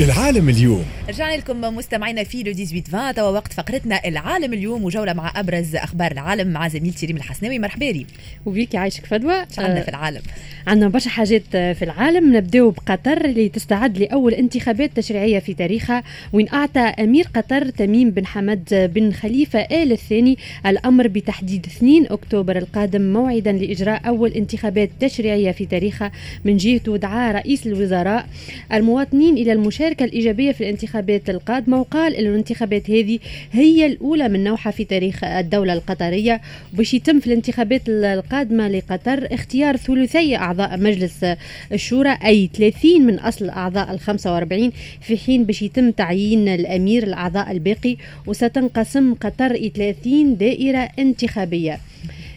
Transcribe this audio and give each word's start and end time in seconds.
العالم 0.00 0.48
اليوم. 0.48 0.84
رجعنا 1.08 1.36
لكم 1.36 1.60
مستمعينا 1.60 2.24
في 2.24 2.42
لو 2.42 2.52
18 2.52 2.82
20 2.96 3.14
توا 3.14 3.28
وقت 3.28 3.52
فقرتنا 3.52 4.00
العالم 4.08 4.52
اليوم 4.52 4.84
وجولة 4.84 5.12
مع 5.12 5.32
أبرز 5.36 5.76
أخبار 5.76 6.12
العالم 6.12 6.48
مع 6.48 6.68
زميلتي 6.68 7.06
ريم 7.06 7.16
الحسناوي. 7.16 7.58
مرحبا 7.58 7.90
ريم 7.90 8.06
وبيك 8.46 8.76
عايشك 8.76 9.06
فدوى. 9.06 9.44
شو 9.56 9.62
عندنا 9.62 9.80
في 9.80 9.88
العالم؟ 9.88 10.22
عندنا 10.66 10.88
برشا 10.88 11.10
حاجات 11.10 11.42
في 11.50 11.82
العالم. 11.82 12.36
نبداو 12.36 12.70
بقطر 12.70 13.24
اللي 13.24 13.48
تستعد 13.48 13.98
لأول 13.98 14.34
انتخابات 14.34 14.90
تشريعية 14.96 15.38
في 15.38 15.54
تاريخها 15.54 16.02
وين 16.32 16.48
أعطى 16.48 16.80
أمير 16.80 17.28
قطر 17.34 17.68
تميم 17.70 18.10
بن 18.10 18.26
حمد 18.26 18.90
بن 18.94 19.12
خليفة 19.12 19.60
آل 19.60 19.92
الثاني 19.92 20.38
الأمر 20.66 21.08
بتحديد 21.08 21.66
2 21.66 22.06
أكتوبر 22.06 22.58
القادم 22.58 23.12
موعدا 23.12 23.52
لإجراء 23.52 24.08
أول 24.08 24.32
انتخابات 24.32 24.90
تشريعية 25.00 25.52
في 25.52 25.66
تاريخها. 25.66 26.12
من 26.44 26.56
جهته 26.56 26.96
دعا 26.96 27.32
رئيس 27.32 27.66
الوزراء 27.66 28.26
المواطنين 28.72 29.36
إلى 29.36 29.52
المشاركة 29.52 29.83
الإيجابية 29.92 30.52
في 30.52 30.60
الانتخابات 30.60 31.30
القادمة 31.30 31.80
وقال 31.80 32.14
إن 32.16 32.26
الانتخابات 32.26 32.90
هذه 32.90 33.18
هي 33.52 33.86
الأولى 33.86 34.28
من 34.28 34.44
نوعها 34.44 34.70
في 34.70 34.84
تاريخ 34.84 35.24
الدولة 35.24 35.72
القطرية 35.72 36.40
باش 36.72 36.94
يتم 36.94 37.20
في 37.20 37.26
الانتخابات 37.26 37.82
القادمة 37.88 38.68
لقطر 38.68 39.28
اختيار 39.32 39.76
ثلثي 39.76 40.36
أعضاء 40.36 40.78
مجلس 40.78 41.26
الشورى 41.72 42.18
أي 42.24 42.50
30 42.54 43.02
من 43.02 43.18
أصل 43.18 43.48
أعضاء 43.48 43.92
ال 43.92 44.00
45 44.00 44.72
في 45.00 45.16
حين 45.16 45.44
باش 45.44 45.62
يتم 45.62 45.90
تعيين 45.90 46.48
الأمير 46.48 47.02
الأعضاء 47.02 47.50
الباقي 47.50 47.96
وستنقسم 48.26 49.14
قطر 49.14 49.50
إلى 49.50 49.70
30 49.70 50.36
دائرة 50.36 50.88
انتخابية. 50.98 51.80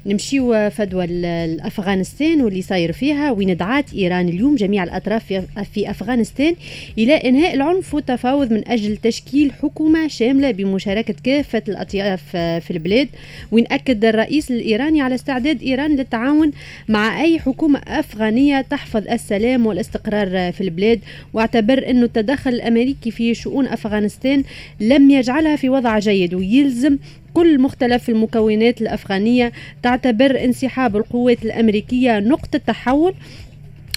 نمشيو 0.08 0.70
فدوى 0.70 1.06
لافغانستان 1.08 2.42
واللي 2.42 2.62
صاير 2.62 2.92
فيها 2.92 3.32
وين 3.32 3.58
دعات 3.58 3.94
إيران 3.94 4.30
اليوم 4.30 4.56
جميع 4.56 4.84
الأطراف 4.84 5.44
في 5.74 5.90
أفغانستان 5.90 6.56
إلى 6.98 7.14
إنهاء 7.14 7.54
العنف 7.54 7.94
والتفاوض 7.94 8.54
من 8.54 8.68
أجل 8.68 8.98
تشكيل 8.98 9.52
حكومة 9.52 10.08
شاملة 10.08 10.52
بمشاركة 10.52 11.16
كافة 11.24 11.64
الأطياف 11.70 12.22
في 12.36 12.72
البلاد. 12.72 13.08
وين 13.52 13.66
اكد 13.72 14.06
الرئيس 14.06 14.52
الإيراني 14.52 15.02
على 15.02 15.16
استعداد 15.16 15.64
إيران 15.64 15.96
للتعاون 15.96 16.52
مع 16.88 17.22
أي 17.22 17.40
حكومة 17.40 17.82
أفغانية 17.88 18.62
تحفظ 18.62 19.08
السلام 19.08 19.66
والاستقرار 19.66 20.52
في 20.52 20.62
البلاد. 20.62 21.00
واعتبر 21.34 21.90
انه 21.90 22.04
التدخل 22.04 22.54
الأمريكي 22.54 23.12
في 23.12 23.34
شؤون 23.34 23.68
أفغانستان 23.68 24.44
لم 24.80 25.12
يجعلها 25.12 25.56
في 25.56 25.70
وضع 25.70 26.00
جيد 26.00 26.34
ويلزم 26.34 26.98
كل 27.38 27.62
مختلف 27.62 28.10
المكونات 28.10 28.82
الأفغانية 28.82 29.52
تعتبر 29.84 30.44
انسحاب 30.44 30.96
القوات 30.96 31.46
الأمريكية 31.46 32.20
نقطة 32.20 32.60
تحول 32.68 33.14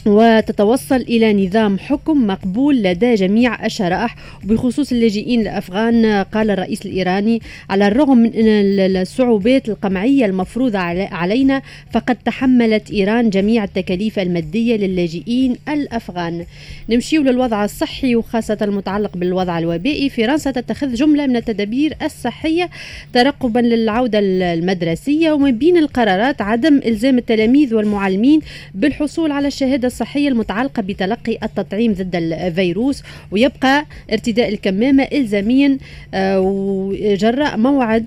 وتتوصل 0.07 0.97
إلى 0.97 1.47
نظام 1.47 1.79
حكم 1.79 2.27
مقبول 2.27 2.83
لدى 2.83 3.15
جميع 3.15 3.67
الشرائح 3.67 4.17
بخصوص 4.45 4.93
اللاجئين 4.93 5.41
الأفغان 5.41 6.07
قال 6.23 6.51
الرئيس 6.51 6.87
الإيراني. 6.87 7.41
على 7.71 7.89
الرغم 7.89 8.19
من 8.19 8.33
الصعوبات 8.37 9.69
القمعية 9.69 10.27
المفروضة 10.27 10.79
علينا 10.79 11.63
فقد 11.93 12.17
تحملت 12.25 12.91
إيران 12.91 13.31
جميع 13.31 13.65
التكاليف 13.65 14.19
المادية 14.19 14.77
للاجئين 14.77 15.57
الأفغان. 15.69 16.45
نمشي 16.89 17.19
للوضع 17.19 17.65
الصحي 17.65 18.17
وخاصة 18.17 18.59
المتعلق 18.63 19.17
بالوضع 19.17 19.59
الوبائي. 19.59 20.09
فرنسا 20.09 20.51
تتخذ 20.51 20.95
جملة 20.95 21.27
من 21.27 21.37
التدابير 21.37 21.97
الصحية 22.03 22.71
ترقبا 23.13 23.59
للعودة 23.59 24.19
المدرسية 24.23 25.33
ومن 25.33 25.59
بين 25.59 25.77
القرارات 25.77 26.43
عدم 26.43 26.81
إلزام 26.87 27.19
التلاميذ 27.19 27.75
والمعلمين 27.75 28.41
بالحصول 28.75 29.33
على 29.33 29.49
الشهادة 29.49 29.90
الصحية 29.91 30.29
المتعلقة 30.29 30.83
بتلقي 30.83 31.39
التطعيم 31.43 31.93
ضد 31.93 32.17
الفيروس 32.17 33.03
ويبقى 33.31 33.87
ارتداء 34.13 34.49
الكمامة 34.49 35.03
إلزاميا 35.03 35.79
آه، 36.15 36.95
جراء 37.01 37.57
موعد 37.57 38.07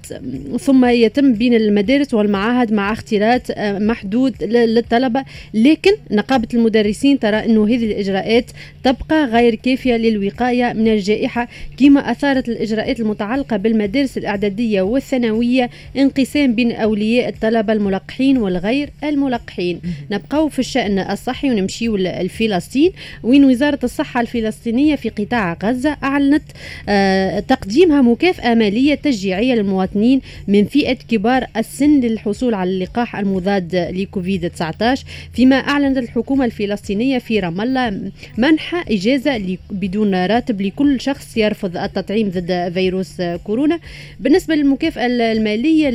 ثم 0.60 0.86
يتم 0.86 1.34
بين 1.34 1.54
المدارس 1.54 2.14
والمعاهد 2.14 2.74
مع 2.74 2.92
اختلاط 2.94 3.42
آه، 3.52 3.80
محدود 3.80 4.44
للطلبة. 4.44 5.24
لكن 5.54 5.92
نقابة 6.12 6.48
المدرسين 6.54 7.20
ترى 7.20 7.36
أنه 7.46 7.66
هذه 7.68 7.86
الإجراءات 7.86 8.46
تبقى 8.84 9.26
غير 9.26 9.56
كافية 9.56 9.96
للوقاية 9.96 10.74
من 10.74 10.88
الجائحة 10.88 11.48
كما 11.78 12.12
أثارت 12.12 12.50
الإجراءات 12.50 13.00
المتعلقة 13.00 13.58
بالمدارس 13.58 14.18
الإعدادية 14.18 14.82
والثانوية 14.82 15.70
انقسام 15.98 16.56
بين 16.56 16.72
أولياء 16.72 17.30
الطلبة 17.30 17.74
الملقحين 17.74 18.38
والغير 18.38 18.90
الملقحين. 19.04 19.82
نبقى 20.12 20.50
في 20.50 20.60
الشأن 20.60 21.00
الصحي 21.00 21.50
ونمشي 21.50 21.73
نمشيو 21.74 21.98
لفلسطين 21.98 22.92
وين 23.24 23.46
وزارة 23.46 23.80
الصحة 23.84 24.22
الفلسطينية 24.22 24.96
في 24.96 25.10
قطاع 25.10 25.58
غزة 25.64 25.98
أعلنت 26.04 26.44
آه، 26.90 27.40
تقديمها 27.40 28.02
مكافأة 28.02 28.54
مالية 28.54 28.96
تشجيعية 28.96 29.54
للمواطنين 29.56 30.22
من 30.48 30.66
فئة 30.66 30.98
كبار 31.10 31.46
السن 31.58 32.00
للحصول 32.00 32.54
على 32.54 32.70
اللقاح 32.70 33.16
المضاد 33.16 33.76
لكوفيد 33.76 34.50
19 34.50 35.06
فيما 35.34 35.56
أعلنت 35.56 35.98
الحكومة 35.98 36.46
الفلسطينية 36.46 37.18
في 37.18 37.40
رام 37.40 37.62
الله 37.62 38.12
منح 38.38 38.86
إجازة 38.92 39.58
بدون 39.72 40.26
راتب 40.26 40.62
لكل 40.62 41.02
شخص 41.02 41.38
يرفض 41.38 41.78
التطعيم 41.78 42.30
ضد 42.30 42.72
فيروس 42.74 43.22
كورونا. 43.44 43.80
بالنسبة 44.20 44.56
للمكافأة 44.56 45.06
المالية 45.06 45.90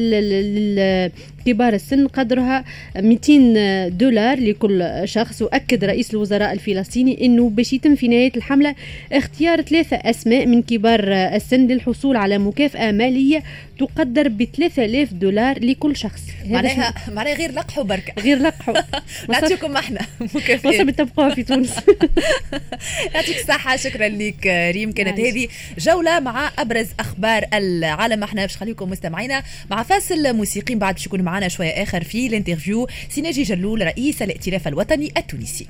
كبار 1.46 1.74
السن 1.74 2.06
قدرها 2.06 2.64
200 2.96 3.88
دولار 3.88 4.40
لكل 4.40 5.02
شخص 5.04 5.42
واكد 5.68 5.84
رئيس 5.84 6.10
الوزراء 6.10 6.52
الفلسطيني 6.52 7.26
إنه 7.26 7.48
باش 7.48 7.72
يتم 7.72 7.94
في 7.94 8.08
نهاية 8.08 8.32
الحملة 8.36 8.74
اختيار 9.12 9.62
ثلاثة 9.62 9.96
أسماء 9.96 10.46
من 10.46 10.62
كبار 10.62 11.12
السن 11.12 11.66
للحصول 11.66 12.16
على 12.16 12.38
مكافأة 12.38 12.90
مالية 12.90 13.42
تقدر 13.78 14.28
ب 14.28 14.44
3000 14.44 15.12
دولار 15.12 15.64
لكل 15.64 15.96
شخص. 15.96 16.22
معناها 16.46 16.94
معناها 17.08 17.34
غير 17.34 17.52
لقحوا 17.52 17.84
بركه 17.84 18.22
غير 18.22 18.38
لقحوا 18.38 18.74
نعطيكم 19.30 19.76
إحنا 19.76 20.00
مكافاه 20.20 20.70
وصل 20.70 20.92
تبقوا 20.92 21.34
في 21.34 21.42
تونس. 21.42 21.70
يعطيك 23.14 23.40
الصحة. 23.40 23.76
شكرا 23.76 24.08
لك 24.08 24.46
ريم. 24.46 24.92
كانت 24.92 25.20
هذه 25.20 25.48
جولة 25.78 26.20
مع 26.20 26.50
أبرز 26.58 26.88
أخبار 27.00 27.46
العالم. 27.54 28.22
إحنا 28.22 28.42
باش 28.42 28.56
خليكم 28.56 28.90
مستمعينا 28.90 29.42
مع 29.70 29.82
فاصل 29.82 30.36
موسيقي. 30.36 30.74
بعد 30.74 30.94
باش 30.94 31.06
يكون 31.06 31.22
معنا 31.22 31.48
شوية 31.48 31.82
آخر 31.82 32.04
في 32.04 32.26
ال 32.26 32.33
interview 32.33 32.88
سي 33.08 33.22
ناجي 33.22 33.42
جلول 33.42 33.86
رئيس 33.86 34.22
الائتلاف 34.22 34.68
الوطني 34.68 35.12
التونسي. 35.16 35.68